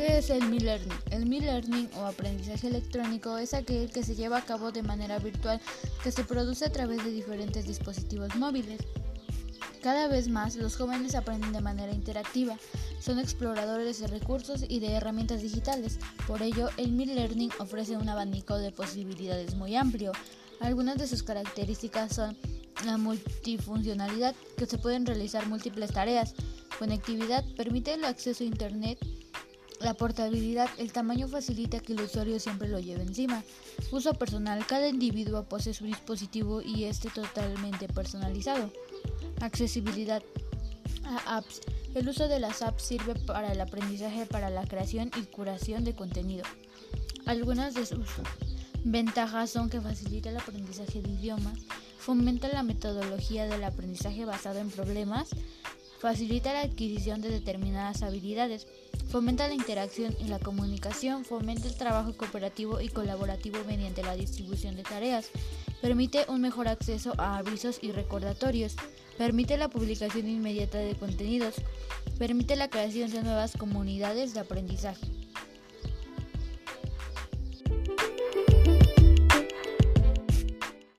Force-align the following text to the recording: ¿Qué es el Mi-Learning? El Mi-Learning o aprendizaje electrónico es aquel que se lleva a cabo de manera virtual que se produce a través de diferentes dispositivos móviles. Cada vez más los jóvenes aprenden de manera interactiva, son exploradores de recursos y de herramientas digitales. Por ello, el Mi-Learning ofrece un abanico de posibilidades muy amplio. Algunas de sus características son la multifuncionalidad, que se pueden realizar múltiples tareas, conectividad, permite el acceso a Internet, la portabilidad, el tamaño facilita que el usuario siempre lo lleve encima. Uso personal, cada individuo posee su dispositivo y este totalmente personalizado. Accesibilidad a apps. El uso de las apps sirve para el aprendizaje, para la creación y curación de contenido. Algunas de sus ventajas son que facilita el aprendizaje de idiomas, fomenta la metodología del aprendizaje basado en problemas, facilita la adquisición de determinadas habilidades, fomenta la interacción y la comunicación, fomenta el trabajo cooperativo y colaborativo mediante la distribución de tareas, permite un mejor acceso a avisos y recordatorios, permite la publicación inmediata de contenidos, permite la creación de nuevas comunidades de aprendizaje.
¿Qué 0.00 0.16
es 0.16 0.30
el 0.30 0.48
Mi-Learning? 0.48 0.98
El 1.10 1.26
Mi-Learning 1.26 1.90
o 1.98 2.06
aprendizaje 2.06 2.68
electrónico 2.68 3.36
es 3.36 3.52
aquel 3.52 3.90
que 3.90 4.02
se 4.02 4.14
lleva 4.14 4.38
a 4.38 4.44
cabo 4.46 4.72
de 4.72 4.82
manera 4.82 5.18
virtual 5.18 5.60
que 6.02 6.10
se 6.10 6.24
produce 6.24 6.64
a 6.64 6.72
través 6.72 7.04
de 7.04 7.10
diferentes 7.10 7.66
dispositivos 7.66 8.34
móviles. 8.34 8.80
Cada 9.82 10.08
vez 10.08 10.28
más 10.28 10.56
los 10.56 10.78
jóvenes 10.78 11.14
aprenden 11.14 11.52
de 11.52 11.60
manera 11.60 11.92
interactiva, 11.92 12.56
son 12.98 13.18
exploradores 13.18 14.00
de 14.00 14.06
recursos 14.06 14.64
y 14.66 14.80
de 14.80 14.92
herramientas 14.92 15.42
digitales. 15.42 15.98
Por 16.26 16.40
ello, 16.40 16.70
el 16.78 16.92
Mi-Learning 16.92 17.50
ofrece 17.58 17.98
un 17.98 18.08
abanico 18.08 18.56
de 18.56 18.72
posibilidades 18.72 19.54
muy 19.54 19.76
amplio. 19.76 20.12
Algunas 20.60 20.96
de 20.96 21.08
sus 21.08 21.22
características 21.22 22.14
son 22.14 22.38
la 22.86 22.96
multifuncionalidad, 22.96 24.34
que 24.56 24.64
se 24.64 24.78
pueden 24.78 25.04
realizar 25.04 25.46
múltiples 25.46 25.92
tareas, 25.92 26.34
conectividad, 26.78 27.44
permite 27.54 27.92
el 27.92 28.06
acceso 28.06 28.44
a 28.44 28.46
Internet, 28.46 28.98
la 29.80 29.94
portabilidad, 29.94 30.68
el 30.78 30.92
tamaño 30.92 31.26
facilita 31.26 31.80
que 31.80 31.94
el 31.94 32.02
usuario 32.02 32.38
siempre 32.38 32.68
lo 32.68 32.80
lleve 32.80 33.02
encima. 33.02 33.42
Uso 33.90 34.12
personal, 34.14 34.64
cada 34.66 34.88
individuo 34.88 35.44
posee 35.44 35.72
su 35.72 35.84
dispositivo 35.86 36.60
y 36.60 36.84
este 36.84 37.08
totalmente 37.10 37.88
personalizado. 37.88 38.70
Accesibilidad 39.40 40.22
a 41.04 41.38
apps. 41.38 41.60
El 41.94 42.08
uso 42.08 42.28
de 42.28 42.38
las 42.38 42.62
apps 42.62 42.82
sirve 42.82 43.14
para 43.14 43.52
el 43.52 43.60
aprendizaje, 43.60 44.26
para 44.26 44.50
la 44.50 44.66
creación 44.66 45.10
y 45.16 45.22
curación 45.22 45.84
de 45.84 45.94
contenido. 45.94 46.44
Algunas 47.26 47.74
de 47.74 47.86
sus 47.86 48.06
ventajas 48.84 49.50
son 49.50 49.70
que 49.70 49.80
facilita 49.80 50.28
el 50.28 50.36
aprendizaje 50.36 51.00
de 51.00 51.10
idiomas, 51.10 51.58
fomenta 51.98 52.48
la 52.48 52.62
metodología 52.62 53.46
del 53.46 53.64
aprendizaje 53.64 54.24
basado 54.24 54.58
en 54.58 54.70
problemas, 54.70 55.30
facilita 56.00 56.54
la 56.54 56.62
adquisición 56.62 57.20
de 57.20 57.28
determinadas 57.28 58.02
habilidades, 58.02 58.66
fomenta 59.10 59.48
la 59.48 59.54
interacción 59.54 60.16
y 60.18 60.28
la 60.28 60.38
comunicación, 60.38 61.26
fomenta 61.26 61.68
el 61.68 61.76
trabajo 61.76 62.16
cooperativo 62.16 62.80
y 62.80 62.88
colaborativo 62.88 63.58
mediante 63.66 64.02
la 64.02 64.16
distribución 64.16 64.76
de 64.76 64.82
tareas, 64.82 65.30
permite 65.82 66.24
un 66.28 66.40
mejor 66.40 66.68
acceso 66.68 67.12
a 67.18 67.36
avisos 67.36 67.78
y 67.82 67.92
recordatorios, 67.92 68.76
permite 69.18 69.58
la 69.58 69.68
publicación 69.68 70.26
inmediata 70.26 70.78
de 70.78 70.94
contenidos, 70.94 71.56
permite 72.18 72.56
la 72.56 72.70
creación 72.70 73.10
de 73.10 73.22
nuevas 73.22 73.52
comunidades 73.52 74.32
de 74.32 74.40
aprendizaje. 74.40 75.06